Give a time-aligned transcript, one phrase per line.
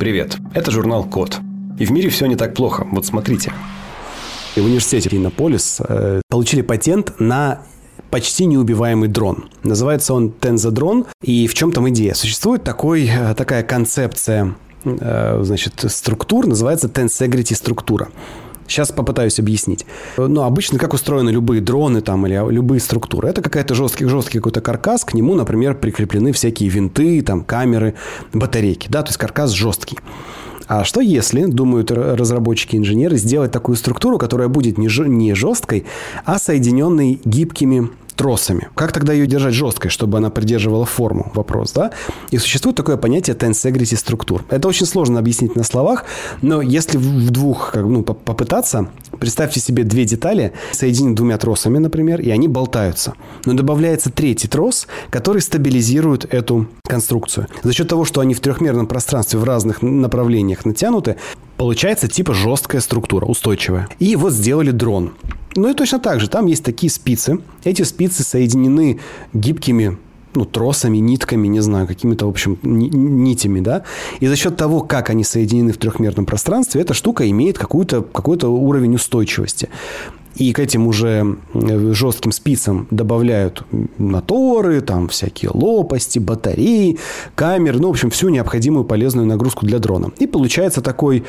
[0.00, 1.40] Привет, это журнал Код.
[1.78, 2.86] И в мире все не так плохо.
[2.90, 3.52] Вот смотрите.
[4.56, 7.60] И в университете Иннополис э, получили патент на
[8.08, 9.50] почти неубиваемый дрон.
[9.62, 11.04] Называется он Тензодрон.
[11.22, 12.14] И в чем там идея?
[12.14, 18.08] Существует такой, э, такая концепция э, значит, структур, называется Tensegrity структура.
[18.70, 19.84] Сейчас попытаюсь объяснить.
[20.16, 23.28] Но обычно как устроены любые дроны там или любые структуры?
[23.28, 27.94] Это какая-то жесткий, жесткий какой-то каркас, к нему, например, прикреплены всякие винты, там, камеры,
[28.32, 28.86] батарейки.
[28.88, 29.98] Да, то есть каркас жесткий.
[30.68, 35.84] А что если, думают разработчики инженеры, сделать такую структуру, которая будет не, не жесткой,
[36.24, 38.68] а соединенной гибкими тросами.
[38.74, 41.32] Как тогда ее держать жесткой, чтобы она придерживала форму?
[41.34, 41.90] Вопрос, да?
[42.30, 44.44] И существует такое понятие tensegrity структур.
[44.50, 46.04] Это очень сложно объяснить на словах,
[46.42, 52.20] но если в двух, как, ну, попытаться, представьте себе две детали, соединены двумя тросами, например,
[52.20, 53.14] и они болтаются.
[53.46, 57.46] Но добавляется третий трос, который стабилизирует эту конструкцию.
[57.62, 61.16] За счет того, что они в трехмерном пространстве в разных направлениях натянуты,
[61.56, 63.88] получается типа жесткая структура, устойчивая.
[63.98, 65.14] И вот сделали дрон.
[65.56, 67.38] Ну и точно так же, там есть такие спицы.
[67.64, 69.00] Эти спицы соединены
[69.32, 69.98] гибкими
[70.34, 73.82] ну, тросами, нитками, не знаю, какими-то, в общем, нитями, да.
[74.20, 78.36] И за счет того, как они соединены в трехмерном пространстве, эта штука имеет какой-то какой
[78.36, 79.68] уровень устойчивости.
[80.36, 83.64] И к этим уже жестким спицам добавляют
[83.98, 86.98] моторы, там всякие лопасти, батареи,
[87.34, 90.12] камеры, ну, в общем, всю необходимую полезную нагрузку для дрона.
[90.18, 91.24] И получается такой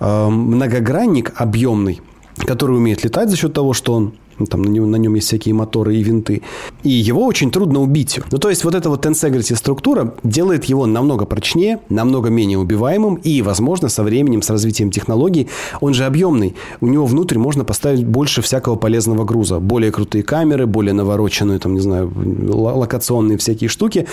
[0.00, 2.00] э, многогранник объемный,
[2.46, 5.26] который умеет летать за счет того, что он ну, там на нем, на нем есть
[5.26, 6.42] всякие моторы и винты.
[6.84, 8.20] И его очень трудно убить.
[8.30, 13.16] Ну, то есть, вот эта вот tensegrity структура делает его намного прочнее, намного менее убиваемым,
[13.16, 15.48] и, возможно, со временем, с развитием технологий,
[15.80, 16.54] он же объемный.
[16.80, 19.58] У него внутрь можно поставить больше всякого полезного груза.
[19.58, 22.12] Более крутые камеры, более навороченные, там, не знаю,
[22.48, 24.06] локационные всякие штуки.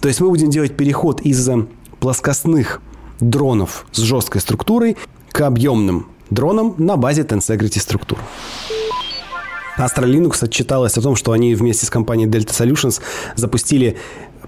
[0.00, 1.48] То есть, мы будем делать переход из
[2.00, 2.82] плоскостных
[3.20, 4.96] дронов с жесткой структурой
[5.32, 8.18] к объемным дроном на базе Tensegrity структур.
[9.78, 13.00] Astra Linux отчиталась о том, что они вместе с компанией Delta Solutions
[13.34, 13.96] запустили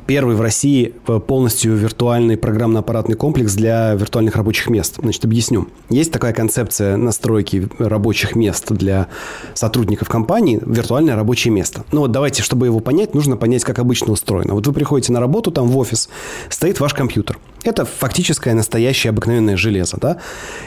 [0.07, 4.97] первый в России э, полностью виртуальный программно-аппаратный комплекс для виртуальных рабочих мест.
[4.99, 5.69] Значит, объясню.
[5.91, 9.09] Есть такая концепция настройки рабочих мест для
[9.55, 11.85] сотрудников компании– виртуальное рабочее место.
[11.93, 14.55] Ну вот давайте, чтобы его понять, нужно понять, как обычно устроено.
[14.55, 16.09] Вот вы приходите на работу, там в офис,
[16.49, 17.39] стоит ваш компьютер.
[17.65, 20.19] Это фактическое настоящее обыкновенное железо, да?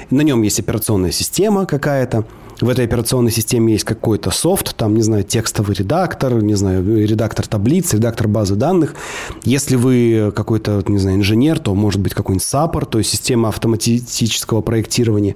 [0.09, 2.25] На нем есть операционная система какая-то,
[2.61, 7.45] в этой операционной системе есть какой-то софт, там, не знаю, текстовый редактор, не знаю, редактор
[7.45, 8.95] таблиц, редактор базы данных.
[9.43, 14.61] Если вы какой-то, не знаю, инженер, то может быть какой-нибудь саппорт, то есть система автоматического
[14.61, 15.35] проектирования.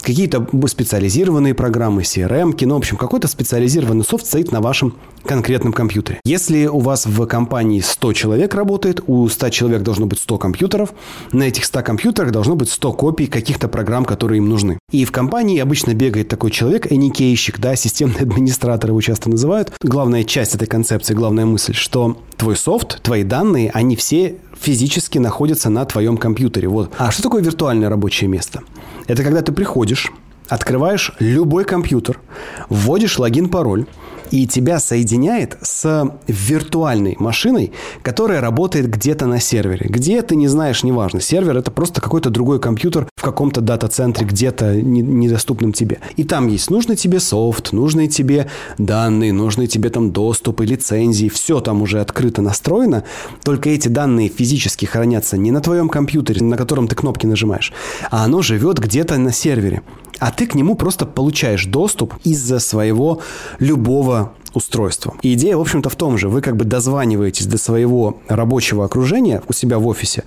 [0.00, 4.94] Какие-то специализированные программы, CRM, ну, в общем, какой-то специализированный софт стоит на вашем
[5.24, 6.20] конкретном компьютере.
[6.24, 10.94] Если у вас в компании 100 человек работает, у 100 человек должно быть 100 компьютеров,
[11.32, 14.78] на этих 100 компьютерах должно быть 100 копий каких-то программ, которые им нужны.
[14.90, 19.72] И в компании обычно бегает такой человек, эникейщик, да, системный администратор его часто называют.
[19.82, 25.70] Главная часть этой концепции, главная мысль, что твой софт, твои данные, они все физически находятся
[25.70, 26.68] на твоем компьютере.
[26.68, 26.92] Вот.
[26.98, 28.62] А что такое виртуальное рабочее место?
[29.06, 30.12] Это когда ты приходишь,
[30.50, 32.20] открываешь любой компьютер,
[32.68, 33.86] вводишь логин-пароль,
[34.30, 37.72] и тебя соединяет с виртуальной машиной,
[38.02, 39.86] которая работает где-то на сервере.
[39.88, 41.20] Где ты не знаешь, неважно.
[41.20, 45.98] Сервер это просто какой-то другой компьютер в каком-то дата-центре где-то недоступным тебе.
[46.16, 48.46] И там есть нужный тебе софт, нужные тебе
[48.78, 51.28] данные, нужные тебе там доступы, лицензии.
[51.28, 53.04] Все там уже открыто настроено.
[53.42, 57.72] Только эти данные физически хранятся не на твоем компьютере, на котором ты кнопки нажимаешь,
[58.10, 59.82] а оно живет где-то на сервере
[60.20, 63.20] а ты к нему просто получаешь доступ из-за своего
[63.58, 65.14] любого устройства.
[65.22, 66.28] И идея, в общем-то, в том же.
[66.28, 70.24] Вы как бы дозваниваетесь до своего рабочего окружения у себя в офисе.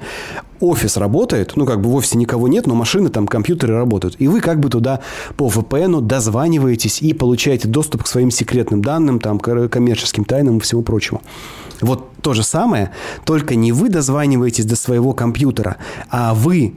[0.59, 4.15] Офис работает, ну, как бы в офисе никого нет, но машины там, компьютеры работают.
[4.19, 5.01] И вы как бы туда
[5.35, 10.83] по VPN дозваниваетесь и получаете доступ к своим секретным данным, там, коммерческим тайнам и всему
[10.83, 11.21] прочему.
[11.81, 12.91] Вот то же самое,
[13.25, 15.75] только не вы дозваниваетесь до своего компьютера,
[16.09, 16.73] а вы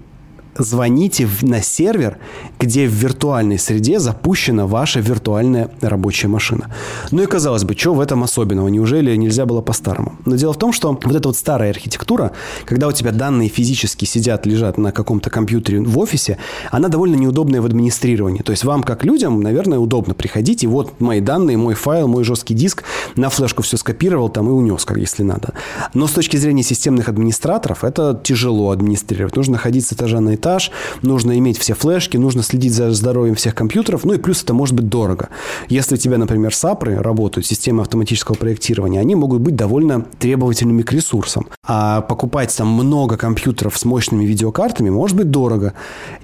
[0.59, 2.19] звоните на сервер,
[2.59, 6.71] где в виртуальной среде запущена ваша виртуальная рабочая машина.
[7.11, 8.69] Ну и казалось бы, что в этом особенного?
[8.69, 10.17] Неужели нельзя было по-старому?
[10.25, 12.33] Но дело в том, что вот эта вот старая архитектура,
[12.65, 16.39] когда у тебя данные физически сидят, лежат на каком-то компьютере в офисе,
[16.71, 18.43] она довольно неудобная в администрировании.
[18.43, 22.25] То есть вам, как людям, наверное, удобно приходить, и вот мои данные, мой файл, мой
[22.25, 22.85] жесткий диск,
[23.17, 25.53] на флешку все скопировал там и унес, как если надо.
[25.95, 29.37] Но с точки зрения системных администраторов, это тяжело администрировать.
[29.37, 30.71] Нужно ходить с этажа на этаж этаж,
[31.03, 34.75] нужно иметь все флешки, нужно следить за здоровьем всех компьютеров, ну и плюс это может
[34.77, 35.29] быть дорого.
[35.69, 40.93] Если у тебя, например, САПры работают, системы автоматического проектирования, они могут быть довольно требовательными к
[40.93, 41.49] ресурсам.
[41.67, 45.73] А покупать там много компьютеров с мощными видеокартами может быть дорого.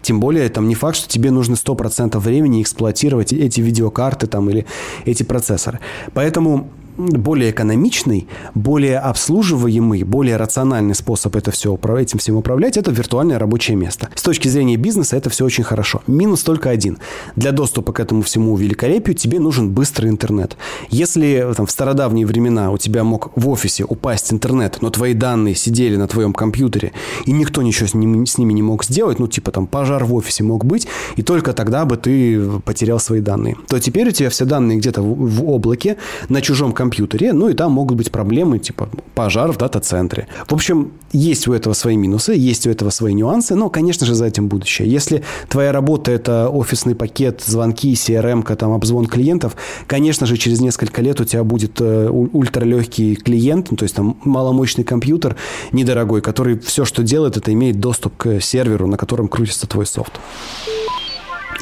[0.03, 4.67] Тем более, там не факт, что тебе нужно 100% времени эксплуатировать эти видеокарты там или
[5.05, 5.81] эти процессоры.
[6.15, 13.39] Поэтому более экономичный, более обслуживаемый, более рациональный способ это все, этим всем управлять– это виртуальное
[13.39, 14.09] рабочее место.
[14.15, 16.03] С точки зрения бизнеса это все очень хорошо.
[16.07, 16.99] Минус только один.
[17.37, 20.57] Для доступа к этому всему великолепию тебе нужен быстрый интернет.
[20.91, 25.55] Если там, в стародавние времена у тебя мог в офисе упасть интернет, но твои данные
[25.55, 26.93] сидели на твоем компьютере,
[27.25, 30.15] и никто ничего с ними, с ними не мог сделать, ну, типа там пожар в
[30.15, 30.87] офисе мог быть,
[31.17, 35.03] и только тогда бы ты потерял свои данные, то теперь у тебя все данные где-то
[35.03, 35.97] в, в облаке,
[36.29, 40.27] на чужом компьютере, компьютере, ну и там могут быть проблемы, типа пожар в дата-центре.
[40.49, 44.15] В общем, есть у этого свои минусы, есть у этого свои нюансы, но, конечно же,
[44.15, 44.91] за этим будущее.
[44.91, 49.57] Если твоя работа– это офисный пакет, звонки, CRM, там, обзвон клиентов,
[49.87, 54.17] конечно же, через несколько лет у тебя будет э, ультралегкий клиент, ну, то есть там
[54.25, 55.37] маломощный компьютер,
[55.73, 60.13] недорогой, который все, что делает, это имеет доступ к серверу, на котором крутится твой софт.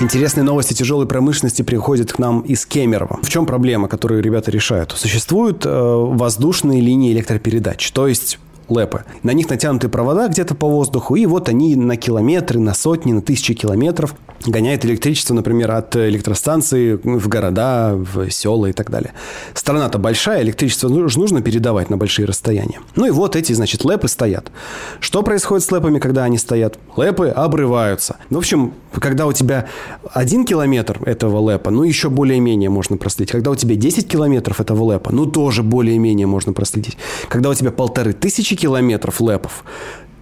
[0.00, 3.19] Интересные новости тяжелой промышленности приходят к нам из Кемерово.
[3.23, 4.93] В чем проблема, которую ребята решают?
[4.93, 8.38] Существуют э, воздушные линии электропередач, то есть
[8.70, 9.05] ЛЭПы.
[9.22, 13.20] На них натянуты провода где-то по воздуху, и вот они на километры, на сотни, на
[13.20, 14.14] тысячи километров
[14.46, 19.12] гоняет электричество, например, от электростанции в города, в села и так далее.
[19.52, 22.81] Страна-то большая, электричество нужно передавать на большие расстояния.
[22.96, 24.50] Ну и вот эти, значит, лэпы стоят.
[25.00, 26.78] Что происходит с лэпами, когда они стоят?
[26.96, 28.17] Лэпы обрываются.
[28.31, 29.67] В общем, когда у тебя
[30.12, 33.32] один километр этого лэпа, ну, еще более-менее можно проследить.
[33.32, 36.96] Когда у тебя 10 километров этого лэпа, ну, тоже более-менее можно проследить.
[37.28, 39.65] Когда у тебя полторы тысячи километров лэпов,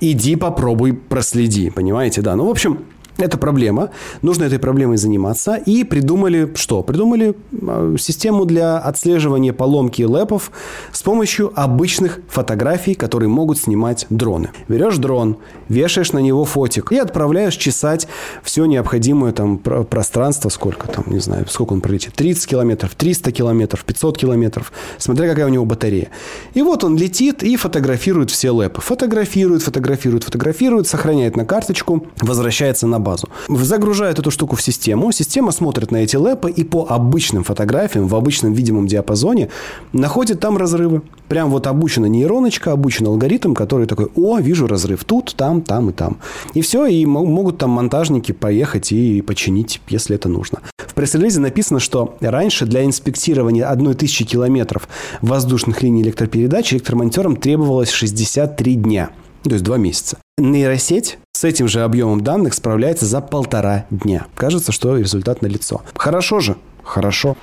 [0.00, 2.36] иди попробуй проследи, понимаете, да.
[2.36, 2.84] Ну, в общем,
[3.18, 3.90] это проблема.
[4.22, 5.56] Нужно этой проблемой заниматься.
[5.56, 6.82] И придумали что?
[6.82, 7.34] Придумали
[7.66, 10.52] а, систему для отслеживания поломки лэпов
[10.92, 14.50] с помощью обычных фотографий, которые могут снимать дроны.
[14.68, 15.38] Берешь дрон,
[15.68, 18.06] вешаешь на него фотик и отправляешь чесать
[18.42, 23.84] все необходимое там пространство, сколько там, не знаю, сколько он пролетит, 30 километров, 300 километров,
[23.84, 26.08] 500 километров, смотря какая у него батарея.
[26.54, 28.80] И вот он летит и фотографирует все лэпы.
[28.80, 33.28] Фотографирует, фотографирует, фотографирует, сохраняет на карточку, возвращается на базу.
[33.48, 38.14] Загружают эту штуку в систему, система смотрит на эти лэпы и по обычным фотографиям в
[38.14, 39.48] обычном видимом диапазоне
[39.92, 41.00] находит там разрывы.
[41.28, 45.92] Прям вот обучена нейроночка, обучен алгоритм, который такой, о, вижу разрыв тут, там, там и
[45.92, 46.18] там.
[46.54, 50.58] И все, и могут там монтажники поехать и починить, если это нужно.
[50.78, 54.88] В пресс-релизе написано, что раньше для инспектирования одной тысячи километров
[55.22, 59.10] воздушных линий электропередач электромонтерам требовалось 63 дня,
[59.44, 60.18] то есть два месяца.
[60.38, 64.26] Нейросеть с этим же объемом данных справляется за полтора дня.
[64.34, 65.82] Кажется, что результат налицо.
[65.94, 66.56] Хорошо же?
[66.82, 67.36] Хорошо.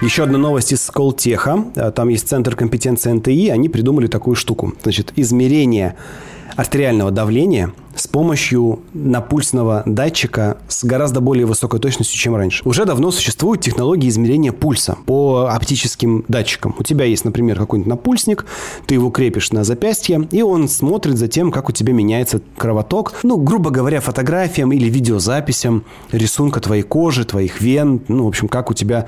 [0.00, 1.66] Еще одна новость из Сколтеха.
[1.94, 3.50] Там есть центр компетенции НТИ.
[3.50, 4.72] Они придумали такую штуку.
[4.82, 5.96] Значит, измерение
[6.56, 12.62] артериального давления– с помощью напульсного датчика с гораздо более высокой точностью, чем раньше.
[12.64, 16.74] Уже давно существуют технологии измерения пульса по оптическим датчикам.
[16.78, 18.46] У тебя есть, например, какой-нибудь напульсник,
[18.86, 23.14] ты его крепишь на запястье, и он смотрит за тем, как у тебя меняется кровоток.
[23.22, 28.70] Ну, грубо говоря, фотографиям или видеозаписям рисунка твоей кожи, твоих вен, ну, в общем, как
[28.70, 29.06] у тебя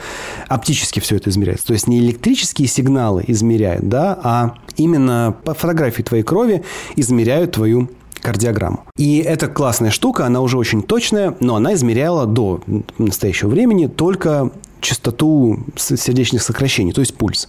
[0.49, 1.67] оптически все это измеряется.
[1.67, 6.65] То есть не электрические сигналы измеряют, да, а именно по фотографии твоей крови
[6.97, 7.89] измеряют твою
[8.21, 8.85] кардиограмму.
[8.97, 12.61] И эта классная штука, она уже очень точная, но она измеряла до
[12.99, 14.51] настоящего времени только
[14.81, 17.49] частоту сердечных сокращений, то есть пульс.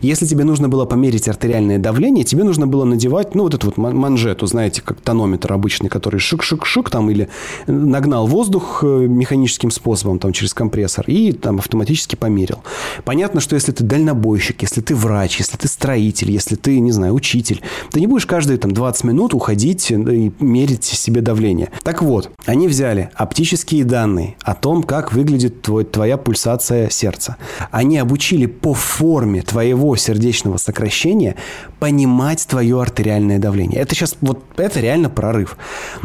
[0.00, 3.76] Если тебе нужно было померить артериальное давление, тебе нужно было надевать, ну, вот эту вот
[3.76, 7.28] манжету, знаете, как тонометр обычный, который шик-шик-шик там, или
[7.66, 12.62] нагнал воздух э, механическим способом, там, через компрессор, и там автоматически померил.
[13.04, 17.14] Понятно, что если ты дальнобойщик, если ты врач, если ты строитель, если ты, не знаю,
[17.14, 21.70] учитель, ты не будешь каждые там 20 минут уходить и мерить себе давление.
[21.82, 27.36] Так вот, они взяли оптические данные о том, как выглядит твой, твоя пульсация пульсация сердца.
[27.70, 31.36] Они обучили по форме твоего сердечного сокращения
[31.80, 33.80] понимать твое артериальное давление.
[33.80, 35.56] Это сейчас, вот это реально прорыв.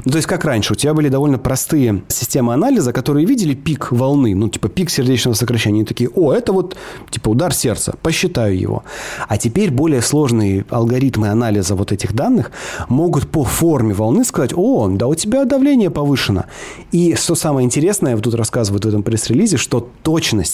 [0.04, 3.92] Ну, то есть, как раньше, у тебя были довольно простые системы анализа, которые видели пик
[3.92, 5.82] волны, ну, типа пик сердечного сокращения.
[5.82, 6.76] И такие, о, это вот,
[7.12, 8.84] типа, удар сердца, посчитаю его.
[9.28, 12.52] А теперь более сложные алгоритмы анализа вот этих данных
[12.90, 16.46] могут по форме волны сказать, о, да у тебя давление повышено.
[16.92, 20.47] И что самое интересное, вот тут рассказывают в этом пресс-релизе, что точность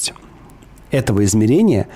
[0.92, 1.88] этого измерения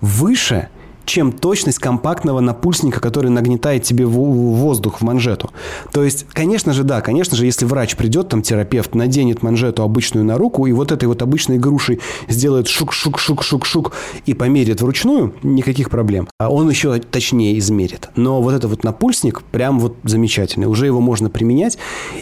[0.00, 0.68] выше,
[1.04, 5.52] чем точность компактного напульсника, который нагнетает тебе воздух в манжету.
[5.92, 10.24] То есть, конечно же, да, конечно же, если врач придет, там терапевт, наденет манжету обычную
[10.26, 13.92] на руку и вот этой вот обычной грушей сделает шук-шук-шук-шук-шук
[14.26, 16.28] и померит вручную, никаких проблем.
[16.38, 18.08] А он еще точнее измерит.
[18.16, 20.66] Но вот это вот напульсник прям вот замечательный.
[20.66, 21.78] Уже его можно применять.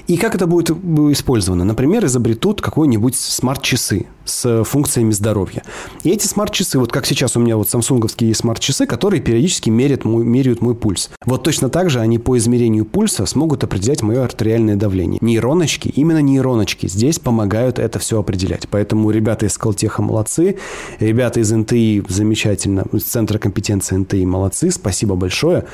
[0.09, 1.65] И как это будет использовано?
[1.65, 5.63] Например, изобретут какой-нибудь смарт-часы с функциями здоровья.
[6.03, 10.25] И эти смарт-часы, вот как сейчас у меня вот самсунговские смарт-часы, которые периодически меряют мой,
[10.25, 11.11] меряют мой пульс.
[11.25, 15.19] Вот точно так же они по измерению пульса смогут определять мое артериальное давление.
[15.21, 18.69] Нейроночки, именно нейроночки здесь помогают это все определять.
[18.69, 20.57] Поэтому ребята из Колтеха молодцы,
[20.99, 25.65] ребята из НТИ замечательно, из Центра компетенции НТИ молодцы, спасибо большое.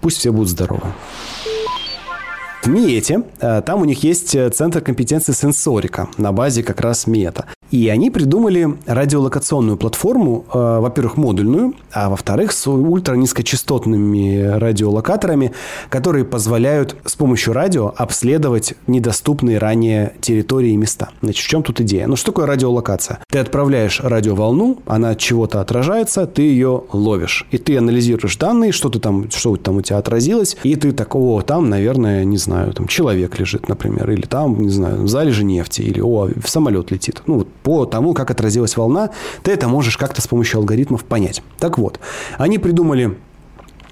[0.00, 0.92] Пусть все будут здоровы.
[2.66, 7.06] В МИЭТе, э, там у них есть э, центр компетенции сенсорика на базе как раз
[7.06, 7.44] МИЭТа.
[7.70, 15.52] И они придумали радиолокационную платформу, э, во-первых, модульную, а во-вторых, с ультранизкочастотными радиолокаторами,
[15.88, 21.10] которые позволяют с помощью радио обследовать недоступные ранее территории и места.
[21.22, 22.06] Значит, в чем тут идея?
[22.06, 23.18] Ну, что такое радиолокация?
[23.30, 27.46] Ты отправляешь радиоволну, она от чего-то отражается, ты ее ловишь.
[27.50, 31.42] И ты анализируешь данные, что ты там, что там у тебя отразилось, и ты такого,
[31.42, 36.00] там, наверное, не знаю, там человек лежит, например, или там, не знаю, залежи нефти, или
[36.00, 37.22] о, самолет летит.
[37.26, 39.10] Ну, вот по тому, как отразилась волна,
[39.42, 41.42] ты это можешь как-то с помощью алгоритмов понять.
[41.58, 42.00] Так вот,
[42.38, 43.16] они придумали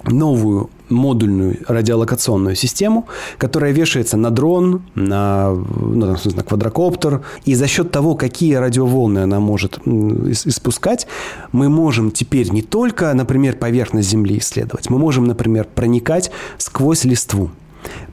[0.07, 3.07] новую модульную радиолокационную систему,
[3.39, 7.23] которая вешается на дрон, на, ну, на квадрокоптер.
[7.45, 11.07] И за счет того, какие радиоволны она может испускать,
[11.53, 17.51] мы можем теперь не только, например, поверхность Земли исследовать, мы можем, например, проникать сквозь листву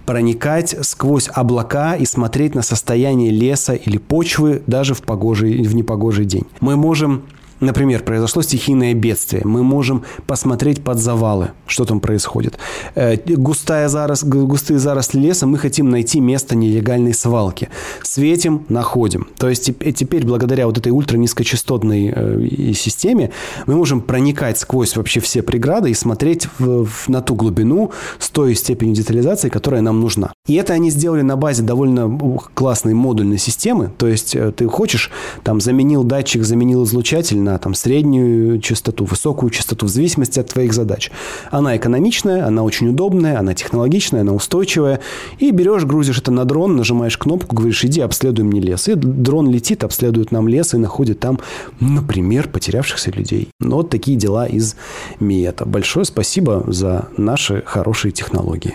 [0.05, 6.25] проникать сквозь облака и смотреть на состояние леса или почвы даже в, погожий, в непогожий
[6.25, 6.46] день.
[6.60, 7.24] Мы можем
[7.61, 9.43] Например, произошло стихийное бедствие.
[9.45, 12.57] Мы можем посмотреть под завалы, что там происходит.
[12.95, 17.69] Э, густая зарос, густые заросли леса, мы хотим найти место нелегальной свалки.
[18.01, 19.27] Светим, находим.
[19.37, 23.31] То есть теперь, благодаря вот этой ультранизкочастотной э, системе,
[23.67, 28.29] мы можем проникать сквозь вообще все преграды и смотреть в, в, на ту глубину с
[28.29, 30.33] той степенью детализации, которая нам нужна.
[30.48, 32.17] И это они сделали на базе довольно
[32.55, 33.91] классной модульной системы.
[33.95, 35.12] То есть э, ты хочешь,
[35.43, 40.74] там, заменил датчик, заменил излучатель на там, среднюю частоту, высокую частоту, в зависимости от твоих
[40.74, 41.12] задач.
[41.51, 45.00] Она экономичная, она очень удобная, она технологичная, она устойчивая.
[45.38, 48.88] И берешь, грузишь это на дрон, нажимаешь кнопку, говоришь, иди, обследуй мне лес.
[48.88, 51.39] И дрон летит, обследует нам лес и находит там,
[51.79, 53.50] например, потерявшихся людей.
[53.60, 54.75] Ну, вот такие дела из
[55.19, 55.65] МИЭТа.
[55.65, 58.74] Большое спасибо за наши хорошие технологии.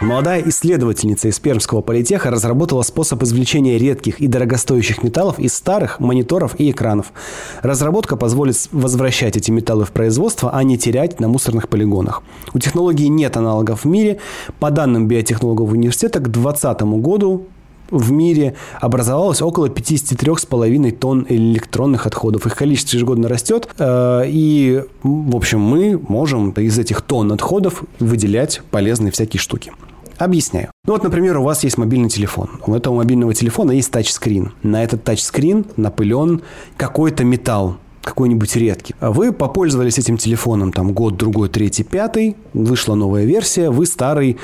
[0.00, 6.58] Молодая исследовательница из Пермского политеха разработала способ извлечения редких и дорогостоящих металлов из старых мониторов
[6.58, 7.12] и экранов.
[7.60, 12.22] Разработка позволит возвращать эти металлы в производство, а не терять на мусорных полигонах.
[12.54, 14.20] У технологии нет аналогов в мире.
[14.58, 17.46] По данным биотехнологов университета, к 2020 году
[17.90, 22.46] в мире образовалось около 53,5 тонн электронных отходов.
[22.46, 23.68] Их количество ежегодно растет.
[23.78, 29.72] Э, и, в общем, мы можем из этих тонн отходов выделять полезные всякие штуки.
[30.20, 30.70] Объясняю.
[30.86, 32.50] Ну вот, например, у вас есть мобильный телефон.
[32.66, 34.52] У этого мобильного телефона есть тачскрин.
[34.62, 36.42] На этот тачскрин напылен
[36.76, 38.94] какой-то металл какой-нибудь редкий.
[39.00, 44.36] А вы попользовались этим телефоном там год, другой, третий, пятый, вышла новая версия, вы старый,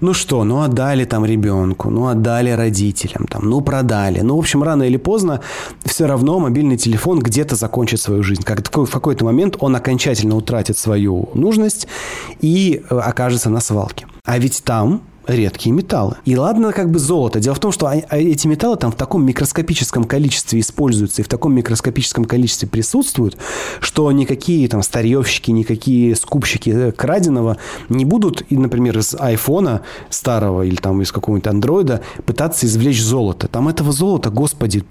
[0.00, 4.20] ну что, ну отдали там ребенку, ну отдали родителям, там, ну продали.
[4.20, 5.40] Ну, в общем, рано или поздно
[5.84, 8.42] все равно мобильный телефон где-то закончит свою жизнь.
[8.42, 11.88] Как, в какой-то момент он окончательно утратит свою нужность
[12.40, 14.06] и э, окажется на свалке.
[14.24, 16.16] А ведь там редкие металлы.
[16.24, 17.40] И ладно как бы золото.
[17.40, 21.28] Дело в том, что а эти металлы там в таком микроскопическом количестве используются и в
[21.28, 23.36] таком микроскопическом количестве присутствуют,
[23.80, 30.76] что никакие там старьевщики, никакие скупщики э, краденого не будут, например, из айфона старого или
[30.76, 33.48] там из какого-нибудь андроида пытаться извлечь золото.
[33.48, 34.84] Там этого золота, господи,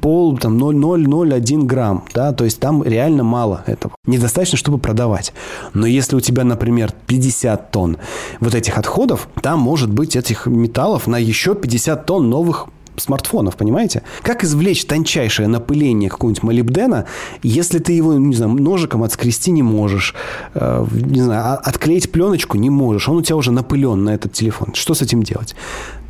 [0.00, 3.94] пол, там 0,001 грамм, да, то есть там реально мало этого.
[4.06, 5.32] Недостаточно, чтобы продавать.
[5.74, 7.98] Но если у тебя, например, 50 тонн
[8.40, 12.66] вот этих отходов, там может быть этих металлов на еще 50 тонн новых
[12.98, 14.02] смартфонов, понимаете?
[14.20, 17.06] Как извлечь тончайшее напыление какого-нибудь молибдена,
[17.42, 20.14] если ты его, не знаю, ножиком отскрести не можешь,
[20.52, 24.34] э, не знаю, а, отклеить пленочку не можешь, он у тебя уже напылен на этот
[24.34, 24.74] телефон.
[24.74, 25.56] Что с этим делать?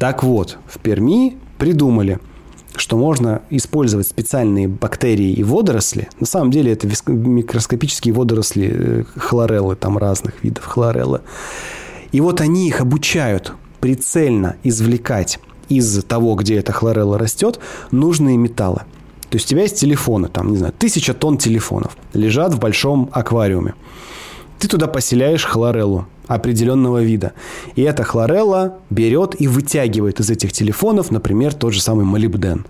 [0.00, 2.18] Так вот, в Перми придумали–
[2.76, 6.08] что можно использовать специальные бактерии и водоросли.
[6.20, 11.20] На самом деле это микроскопические водоросли э, хлореллы, там разных видов хлореллы.
[12.12, 17.58] И вот они их обучают прицельно извлекать из того, где эта хлорелла растет,
[17.90, 18.82] нужные металлы.
[19.30, 23.08] То есть у тебя есть телефоны, там, не знаю, тысяча тонн телефонов лежат в большом
[23.12, 23.74] аквариуме.
[24.58, 27.32] Ты туда поселяешь хлореллу определенного вида.
[27.74, 32.66] И эта хлорелла берет и вытягивает из этих телефонов, например, тот же самый молибден.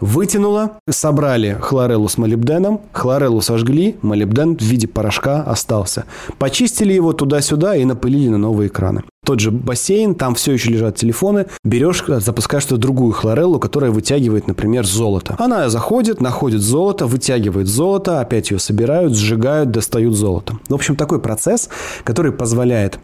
[0.00, 6.04] Вытянула, собрали хлореллу с молибденом, хлореллу сожгли, молибден в виде порошка остался.
[6.38, 9.02] Почистили его туда-сюда и напылили на новые экраны.
[9.24, 11.46] Тот же бассейн, там все еще лежат телефоны.
[11.64, 15.34] Берешь, запускаешь туда другую хлореллу, которая вытягивает, например, золото.
[15.38, 20.58] Она заходит, находит золото, вытягивает золото, опять ее собирают, сжигают, достают золото.
[20.68, 21.68] В общем, такой процесс,
[22.04, 23.00] который позволяет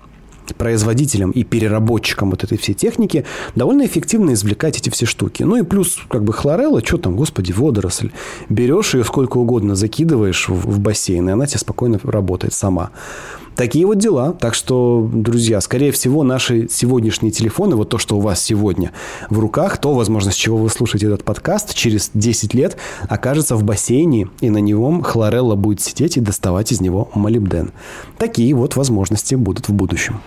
[0.56, 5.42] производителям и переработчикам вот этой всей техники довольно эффективно извлекать эти все штуки.
[5.42, 8.10] Ну и плюс, как бы хлорелла, что там, господи, водоросль.
[8.48, 12.90] Берешь ее сколько угодно, закидываешь в, в бассейн, и она тебе спокойно работает сама.
[13.56, 14.32] Такие вот дела.
[14.32, 18.92] Так что, друзья, скорее всего, наши сегодняшние телефоны, вот то, что у вас сегодня
[19.30, 22.76] в руках, то, возможно, с чего вы слушаете этот подкаст, через 10 лет
[23.08, 27.72] окажется в бассейне, и на нем хлорелла будет сидеть и доставать из него молибден.
[28.18, 30.20] Такие вот возможности будут в будущем.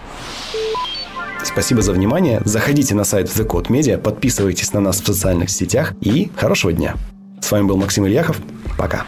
[1.43, 2.41] Спасибо за внимание.
[2.43, 6.95] Заходите на сайт The Code Media, подписывайтесь на нас в социальных сетях и хорошего дня.
[7.39, 8.41] С вами был Максим Ильяхов.
[8.77, 9.05] Пока.